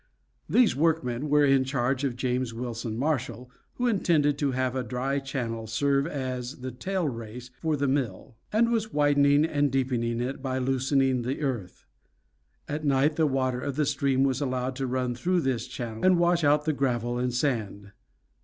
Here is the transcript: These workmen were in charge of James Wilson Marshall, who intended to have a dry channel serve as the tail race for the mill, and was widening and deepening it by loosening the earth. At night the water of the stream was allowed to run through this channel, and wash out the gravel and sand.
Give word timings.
These 0.49 0.75
workmen 0.75 1.29
were 1.29 1.45
in 1.45 1.63
charge 1.63 2.03
of 2.03 2.15
James 2.15 2.55
Wilson 2.55 2.97
Marshall, 2.97 3.51
who 3.75 3.85
intended 3.85 4.35
to 4.39 4.49
have 4.49 4.75
a 4.75 4.81
dry 4.83 5.19
channel 5.19 5.67
serve 5.67 6.07
as 6.07 6.61
the 6.61 6.71
tail 6.71 7.07
race 7.07 7.51
for 7.61 7.77
the 7.77 7.87
mill, 7.87 8.35
and 8.51 8.71
was 8.71 8.91
widening 8.91 9.45
and 9.45 9.71
deepening 9.71 10.19
it 10.19 10.41
by 10.41 10.57
loosening 10.57 11.21
the 11.21 11.41
earth. 11.43 11.85
At 12.67 12.83
night 12.83 13.15
the 13.15 13.27
water 13.27 13.61
of 13.61 13.75
the 13.75 13.85
stream 13.85 14.23
was 14.23 14.41
allowed 14.41 14.75
to 14.77 14.87
run 14.87 15.13
through 15.13 15.41
this 15.41 15.67
channel, 15.67 16.03
and 16.03 16.17
wash 16.17 16.43
out 16.43 16.65
the 16.65 16.73
gravel 16.73 17.19
and 17.19 17.31
sand. 17.31 17.91